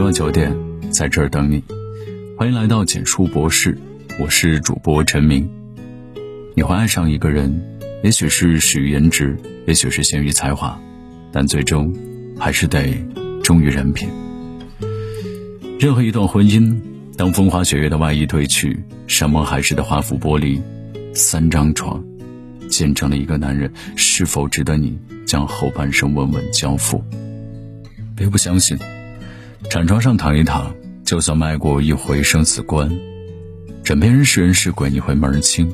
[0.00, 0.56] 每晚九点，
[0.90, 1.62] 在这儿等你。
[2.34, 3.76] 欢迎来到简书博士，
[4.18, 5.46] 我是主播陈明。
[6.56, 9.36] 你会爱上一个人，也许是始于颜值，
[9.66, 10.80] 也许是先于才华，
[11.30, 11.94] 但最终
[12.38, 12.96] 还是得
[13.42, 14.08] 忠于人品。
[15.78, 16.74] 任何一段婚姻，
[17.18, 20.62] 当风花雪月的外衣褪去，山盟海誓的华服剥离，
[21.12, 22.02] 三张床，
[22.70, 27.04] 见证了一个男人是否值得你将后半生稳稳交付。
[28.16, 28.78] 别不相信。
[29.68, 30.74] 产床上躺一躺，
[31.04, 32.88] 就算迈过一回生死关；
[33.84, 35.72] 枕边人是人是鬼，你会门儿清。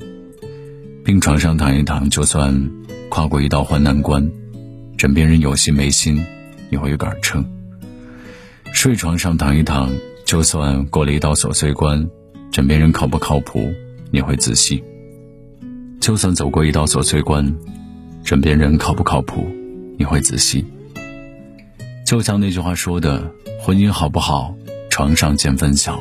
[1.05, 2.69] 病床上躺一躺，就算
[3.09, 4.23] 跨过一道患难关；
[4.99, 6.23] 枕边人有心没心，
[6.69, 7.45] 你会有杆秤。
[8.75, 9.91] 睡床上躺一躺，
[10.27, 12.05] 就算过了一道琐碎关；
[12.51, 13.73] 枕边人靠不靠谱，
[14.11, 14.83] 你会仔细。
[16.01, 17.57] 就算走过一道琐碎关，
[18.23, 19.47] 枕边人靠不靠谱，
[19.97, 20.65] 你会仔细。
[22.07, 23.31] 就像那句话说的。
[23.61, 24.55] 婚姻好不好，
[24.91, 26.01] 床上见分晓，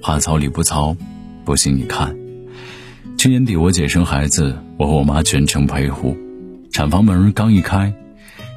[0.00, 0.96] 话糙理不糙，
[1.44, 2.16] 不信你看。
[3.18, 6.16] 去年底我姐生孩子，我和我妈全程陪护。
[6.72, 7.92] 产房门刚一开，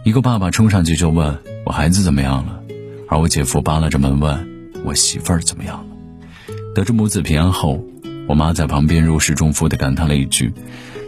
[0.05, 2.61] 一个爸爸冲上去就问我孩子怎么样了，
[3.09, 4.47] 而我姐夫扒拉着门问
[4.85, 6.55] 我媳妇儿怎么样了。
[6.73, 7.83] 得知母子平安后，
[8.25, 10.53] 我妈在旁边如释重负地感叹了一句：“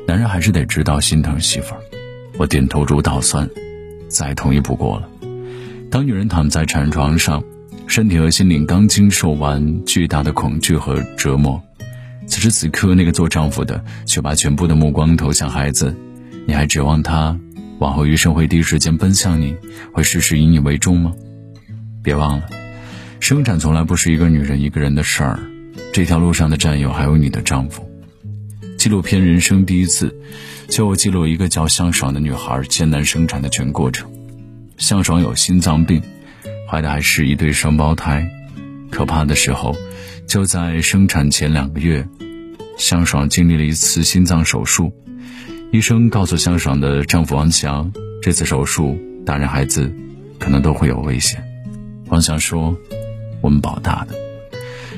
[0.06, 1.80] 男人还是得知道心疼媳妇儿。”
[2.38, 3.50] 我点头如捣蒜，
[4.10, 5.10] 再同意不过了。
[5.90, 7.42] 当女人躺在产床上，
[7.88, 11.62] 身体和心灵刚经受完巨大的恐惧和折磨，
[12.28, 15.96] 此时此刻，那个做丈夫的却把全部的目光投向孩子，
[16.46, 17.40] 你还指望他
[17.80, 19.56] 往后余生会第一时间奔向你，
[19.94, 21.14] 会事事以你为重吗？
[22.04, 22.50] 别忘了，
[23.22, 25.40] 生产从来不是一个女人一个人的事儿，
[25.94, 27.90] 这条路上的战友还有你的丈夫。
[28.78, 30.14] 纪录片《人生第一次》
[30.76, 34.12] 就记录一个叫向爽的女孩艰难生产的全过程。
[34.78, 36.02] 向爽有心脏病，
[36.70, 38.28] 怀的还是一对双胞胎。
[38.90, 39.76] 可怕的时候，
[40.28, 42.08] 就在生产前两个月，
[42.78, 44.94] 向爽经历了一次心脏手术。
[45.72, 47.92] 医生告诉向爽的丈夫王翔，
[48.22, 49.94] 这次手术，大人孩子
[50.40, 51.44] 可能都会有危险。
[52.08, 52.78] 王翔说
[53.42, 54.16] ：“我们保大的。”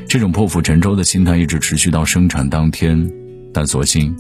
[0.08, 3.12] 这种破釜沉舟的心态一直持续到生产当天，
[3.54, 4.16] 但所幸，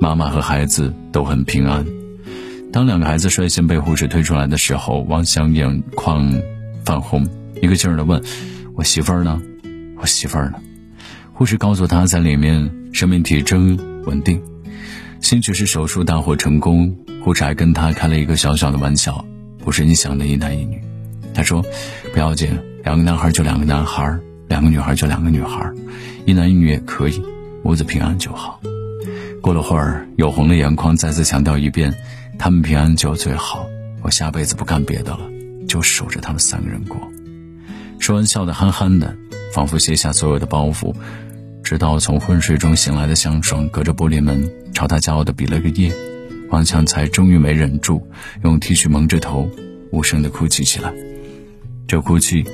[0.00, 1.84] 妈妈和孩子都很平安。
[2.70, 6.30] 当两个孩子率先被护士推出来的时候，王翔眼眶
[6.84, 7.26] 泛红，
[7.62, 8.22] 一个劲儿的问
[8.76, 9.40] ：“我媳妇儿呢？
[9.96, 10.54] 我媳妇儿呢？”
[11.32, 14.42] 护士告诉他在里面，生命体征稳定，
[15.20, 16.94] 兴许是手术大获成功。
[17.24, 19.24] 护士还跟他开了一个小小的玩笑
[19.64, 20.80] ：“不是你想的一男一女。”
[21.32, 21.64] 他说
[22.12, 25.72] ：“不要紧，两个男孩就两个男孩，两个女孩就两个女孩，
[26.26, 27.22] 一男一女也可以，
[27.62, 28.60] 母子平安就好。”
[29.40, 31.94] 过了会儿，有红的眼眶，再次强调一遍。
[32.38, 33.68] 他们平安就最好，
[34.00, 35.20] 我下辈子不干别的了，
[35.66, 36.96] 就守着他们三个人过。
[37.98, 39.14] 说完，笑得憨憨的，
[39.52, 40.94] 仿佛卸下所有的包袱。
[41.64, 45.92] 直到从昏睡中醒来的向爽，隔着玻璃门朝他骄傲地比了个耶，
[46.48, 48.06] 王强才终于没忍住，
[48.44, 49.50] 用 T 恤蒙着头，
[49.90, 50.94] 无声地哭泣起来。
[51.86, 52.44] 这哭泣，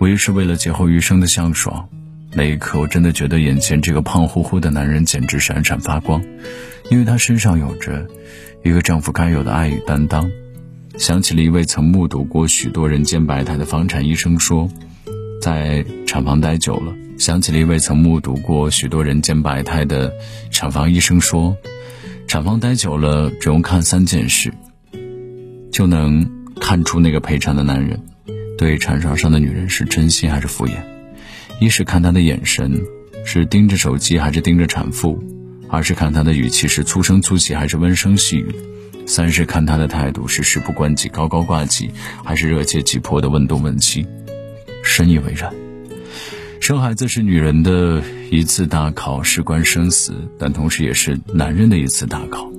[0.00, 1.88] 无疑是为了劫后余生的向爽。
[2.34, 6.22] 那一刻，我真的觉得眼前这个胖乎乎的男人简直闪闪发光，
[6.90, 8.06] 因为他身上有着。
[8.64, 10.30] 一个丈夫该有的爱与担当，
[10.98, 14.68] 想起了一位曾目睹过许多人间百态的房产医生说，
[15.40, 16.94] 在产房待久了。
[17.18, 20.12] 想起了一位曾目睹过许多人间百态的
[20.52, 21.56] 产房医生说，
[22.28, 24.54] 产房待久了，只用看三件事，
[25.72, 28.00] 就能看出那个陪产的男人
[28.56, 30.74] 对产床上的女人是真心还是敷衍。
[31.58, 32.80] 一是看他的眼神，
[33.24, 35.20] 是盯着手机还是盯着产妇。
[35.68, 38.54] 二是看他的语气是粗声粗气还是温声细语，
[39.06, 41.90] 三是看他的态度是事不关己高高挂起
[42.24, 44.06] 还是热切急迫的问东问西，
[44.82, 45.52] 深以为然。
[46.60, 52.50] 生孩子是女人的一次大考，事关生死，但同时也是男人的一次大考。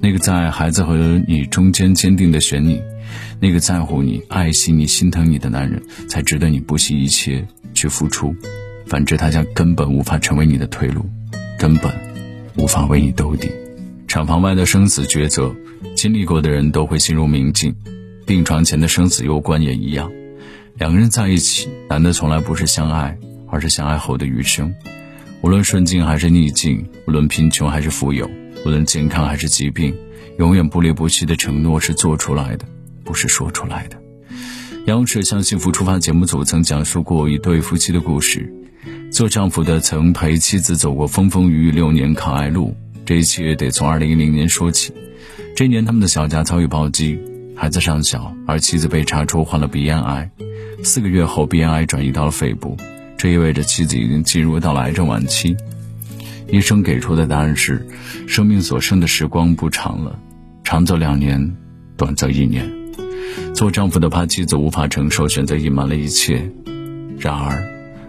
[0.00, 2.82] 那个在孩子和你中间坚定的选你，
[3.40, 8.34] 那个在乎你、爱惜你、心疼你的男人，才值得你不惜一切去付出。
[8.86, 11.04] 反之，他将根本无法成为你的退路，
[11.58, 11.92] 根本。
[12.56, 13.50] 无法为你兜底，
[14.08, 15.54] 产房外的生死抉择，
[15.94, 17.70] 经历过的人都会心如明镜；
[18.24, 20.10] 病床前的生死攸关也一样。
[20.78, 23.16] 两个人在一起，难的从来不是相爱，
[23.48, 24.74] 而是相爱后的余生。
[25.42, 28.26] 无论顺境还是逆境，无论贫穷还是富有，
[28.64, 29.94] 无论健康还是疾病，
[30.38, 32.66] 永远不离不弃的承诺是做出来的，
[33.04, 33.98] 不是说出来的。
[34.86, 38.50] 央视向幸福出发节目组曾讲述过一对夫妻的故事。
[39.10, 44.92] 做丈夫的曾陪妻子走过风风雨雨六年抗癌路，这一切得从二零一零年说起。
[45.54, 47.18] 这一年，他们的小家遭遇暴击，
[47.54, 50.30] 孩子尚小，而妻子被查出患了鼻咽癌。
[50.84, 52.76] 四个月后鼻咽癌转移到了肺部，
[53.16, 55.56] 这意味着妻子已经进入到了癌症晚期。
[56.48, 57.86] 医生给出的答案是，
[58.28, 60.18] 生命所剩的时光不长了，
[60.62, 61.56] 长则两年，
[61.96, 62.70] 短则一年。
[63.54, 66.50] 做丈夫的怕妻子无法承受，选择隐瞒了一切。
[67.18, 67.64] 然而，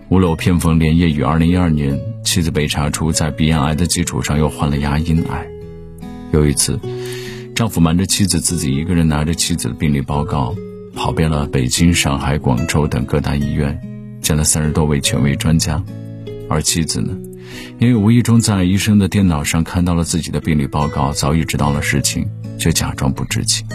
[0.10, 5.46] 屋漏偏逢连夜雨，二零一二年，妻子被查出在鼻咽癌的基础上又患了牙龈癌。
[6.32, 6.80] 有一次，
[7.54, 10.56] 丈夫瞒着妻子，自己一个人拿着妻子的病历报告，
[10.96, 13.78] 跑遍了北京、上海、广州等各大医院，
[14.22, 15.84] 见了三十多位权威专家，
[16.50, 17.14] 而妻子呢？
[17.78, 22.26] 因为无意中在医生的电脑上看到了自己的病历报告，早已知道了事情，
[22.58, 23.68] 却假装不知情。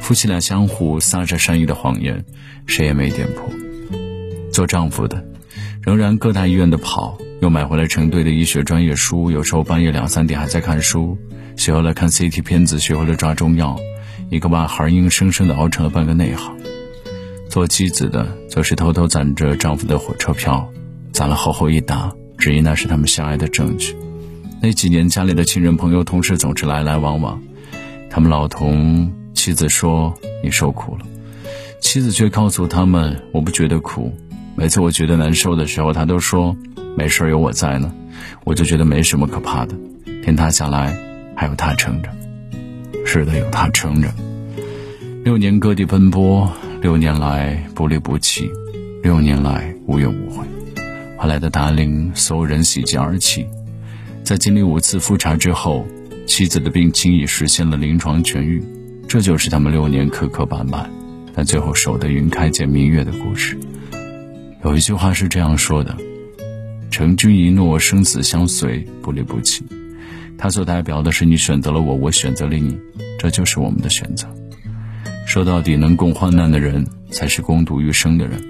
[0.00, 2.24] 夫妻俩相互撒着善意的谎言，
[2.66, 3.48] 谁也没点破。
[4.52, 5.24] 做丈夫的，
[5.82, 11.16] 仍然各大医院的跑，又买回来成堆的医学专业书，有时候半夜两三点还在看书，
[11.56, 13.78] 学会了看 CT 片子，学会了抓中药，
[14.30, 16.56] 一个外行硬生生的熬成了半个内行。
[17.48, 20.68] 做妻子的，则是偷偷攒着丈夫的火车票，
[21.12, 22.12] 攒了厚厚一沓。
[22.36, 23.96] 只因那是他们相爱的证据。
[24.62, 27.42] 那几年，家里的亲人、朋友、同事总是来来往往。
[28.10, 30.14] 他们老同妻子说
[30.44, 31.06] ：“你受苦了。”
[31.82, 34.12] 妻子却告诉他们：“我不觉得苦。
[34.58, 36.56] 每次我觉得难受的时候，他都说
[36.98, 37.94] ：‘没事，有我在呢。’
[38.42, 39.76] 我就觉得没什么可怕的。
[40.20, 40.98] 天塌下来，
[41.36, 42.10] 还有他撑着。
[43.06, 44.12] 是的，有他撑着。
[45.22, 46.52] 六年各地奔波，
[46.82, 48.50] 六年来不离不弃，
[49.00, 50.44] 六年来无怨无悔。”
[51.16, 53.46] 后来的达令所有人喜极而泣。
[54.24, 55.86] 在经历五次复查之后，
[56.26, 58.60] 妻子的病情已实现了临床痊愈。
[59.06, 60.84] 这就是他们六年磕磕绊绊，
[61.32, 63.56] 但最后守得云开见明月的故事。
[64.64, 65.96] 有一句话是这样说的
[66.90, 69.64] ：“成君一诺，生死相随，不离不弃。”
[70.36, 72.76] 它所代表的是你选择了我，我选择了你，
[73.18, 74.26] 这就是我们的选择。
[75.26, 78.42] 说到底，能共患难的人，才是共度余生的人。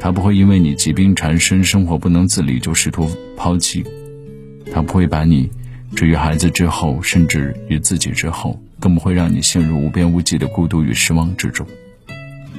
[0.00, 3.84] 他不会因为你疾病缠身、生活不能自理就试图抛弃，
[4.72, 5.50] 他不会把你
[5.94, 11.66] 置于孩子之后，甚至于自己之后，更不会让你陷入无边无际的孤独与失望之中。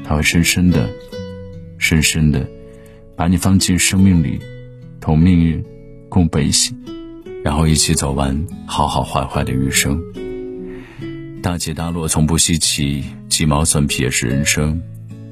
[0.04, 0.88] 他会深深的、
[1.80, 2.48] 深深的
[3.22, 4.40] 把你放进生命里，
[5.00, 5.64] 同命运
[6.10, 6.76] 共悲喜，
[7.44, 10.02] 然后一起走完好好坏坏的余生。
[11.44, 14.82] 大起大落从不稀奇，鸡毛蒜皮也是人生。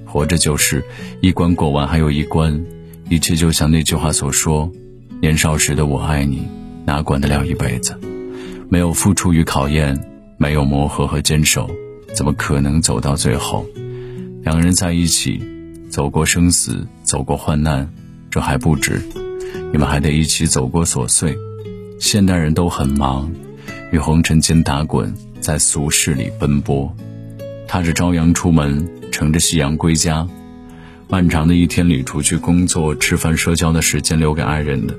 [0.06, 0.86] 活着就是
[1.19, 2.63] 一关过完还有一关，
[3.09, 4.71] 一切就像那句话所说
[5.19, 6.47] ：“年少时的我爱你，
[6.85, 8.00] 哪管得了一辈子？
[8.69, 10.00] 没有付出与考验，
[10.38, 11.68] 没有磨合和坚守，
[12.13, 13.65] 怎么可能走到最后？
[14.44, 15.42] 两个人在一起，
[15.89, 17.89] 走过生死，走过患难，
[18.30, 19.01] 这还不止，
[19.71, 21.36] 你们还得一起走过琐碎。
[22.00, 23.31] 现代人都很忙，
[23.91, 26.95] 与红尘间打滚，在俗世里奔波，
[27.68, 28.88] 踏着朝阳出门。
[29.12, 30.25] 乘着夕阳归家，
[31.09, 34.95] 漫长的一天里，除去工作、吃饭、社交的时间，留给爱人的，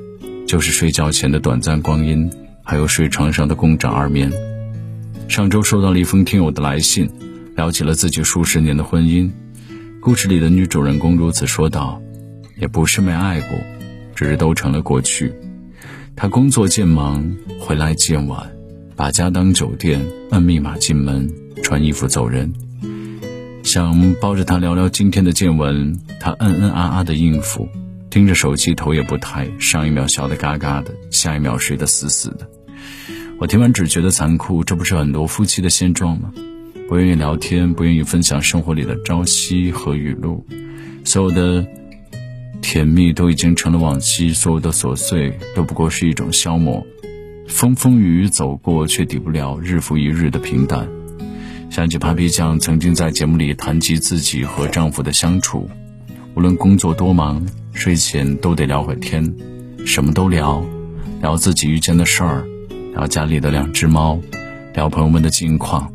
[0.46, 2.28] 就是睡觉前的短暂光阴，
[2.64, 4.30] 还有睡床上的共枕而眠。
[5.28, 7.08] 上周收到了一封听友的来信，
[7.56, 9.30] 聊起了自己数十年的婚姻。
[10.02, 12.00] 故事里的女主人公如此说道
[12.56, 13.58] ：“也不是没爱过，
[14.14, 15.30] 只是都成了过去。
[16.16, 18.50] 她工作渐忙，回来渐晚，
[18.96, 21.30] 把家当酒店，按密码进门，
[21.62, 22.50] 穿衣服走人。”
[23.62, 27.68] 想抱着他聊聊今天的见闻，他嗯嗯啊啊的应付，
[28.08, 32.48] 盯着手机头也不抬，上一秒笑得嘎嘎的，下一秒睡得死死的。
[33.38, 36.32] 我听完只觉得残酷，这不是很多夫妻的现状吗？
[36.90, 40.44] 不愿意聊天，不愿意分享生活里的朝夕和雨露，
[41.04, 41.64] 所有的
[42.60, 46.84] 甜蜜都已经成了往昔，所有的琐碎都不过是一种消磨。
[47.46, 50.88] 风风雨雨走过，却抵不了日复一日的平淡。
[51.70, 55.70] 想起 Papi 酱曾经在节目里谈及自己和丈夫的相处，
[56.34, 59.32] 无论工作多忙，睡前都得聊会天，
[59.86, 60.60] 什么都聊，
[61.22, 62.44] 聊自己遇见的事儿，
[62.94, 64.18] 聊家里的两只猫，
[64.74, 65.92] 聊朋友们的近况，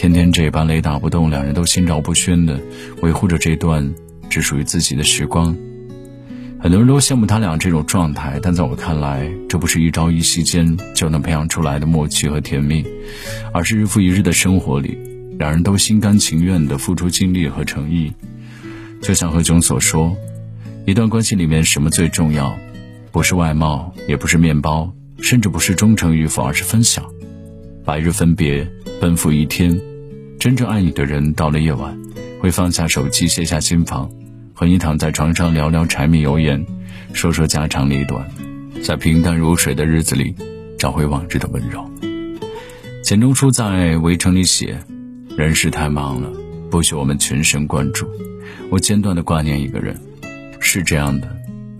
[0.00, 2.58] 天天这般雷打不动，两人都心照不宣的
[3.02, 3.92] 维护着这段
[4.30, 5.54] 只属于自己的时光。
[6.58, 12.82] 很多人都羡慕他俩这种状态，但在我看来，这不是一朝一夕间就能培养出来的默契和甜蜜，
[13.52, 14.96] 而是日复一日的生活里，
[15.38, 18.10] 两人都心甘情愿地付出精力和诚意。
[19.02, 20.16] 就像何炅所说，
[20.86, 22.56] 一段关系里面什么最重要？
[23.12, 24.90] 不是外貌，也不是面包，
[25.20, 27.04] 甚至不是忠诚与否，而是分享。
[27.84, 28.66] 白日分别，
[28.98, 29.78] 奔赴一天，
[30.40, 32.00] 真正爱你的人，到了夜晚，
[32.40, 34.10] 会放下手机，卸下心防。
[34.54, 36.64] 和你躺在床上聊聊柴米油盐，
[37.12, 38.26] 说说家长里短，
[38.82, 40.34] 在平淡如水的日子里，
[40.78, 41.84] 找回往日的温柔。
[43.04, 43.64] 钱钟书在
[44.00, 44.78] 《围城》里写
[45.36, 46.32] ：“人世太忙了，
[46.70, 48.08] 不许我们全神贯注。
[48.70, 50.00] 我间断的挂念一个人，
[50.58, 51.28] 是这样的。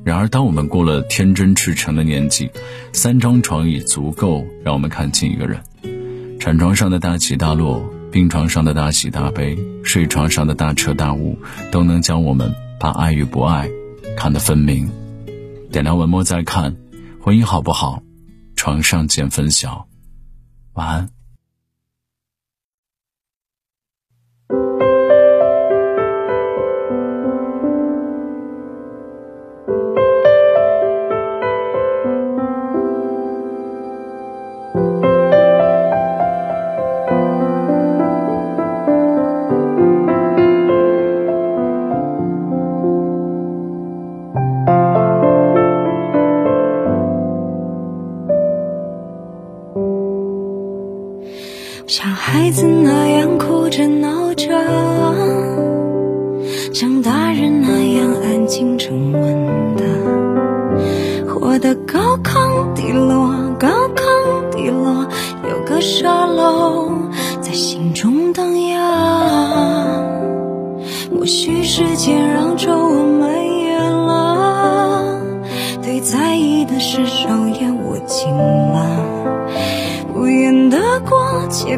[0.05, 2.50] 然而，当我们过了天真赤诚的年纪，
[2.93, 5.59] 三张床已足够让我们看清一个人。
[6.38, 11.38] 产床上的大起大落，病床上的大喜大悲，睡床上的大彻大悟，
[11.71, 13.69] 都能将我们把爱与不爱
[14.17, 14.90] 看得分明。
[15.71, 16.76] 点亮文末再看，
[17.23, 18.02] 婚姻好不好？
[18.57, 19.87] 床上见分晓。
[20.75, 21.20] 晚安。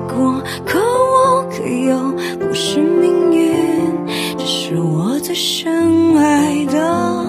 [0.09, 1.97] 过，可我可又
[2.39, 3.55] 不是命运，
[4.37, 7.25] 这是我最深爱的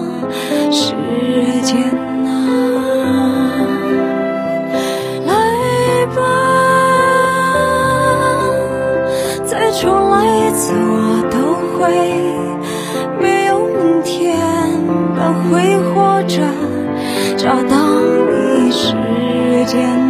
[0.70, 0.94] 时
[1.62, 1.76] 间
[2.26, 2.28] 啊！
[5.26, 6.18] 来吧，
[9.44, 11.36] 再重来一次，我都
[11.78, 11.82] 会
[13.20, 14.36] 没有明天，
[15.16, 16.42] 但会活着
[17.36, 17.76] 找到
[18.30, 18.94] 你时
[19.66, 20.03] 间。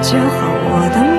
[0.00, 1.17] 就，好我的